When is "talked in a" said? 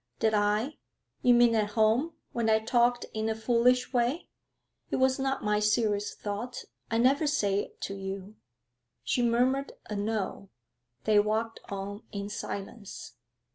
2.57-3.35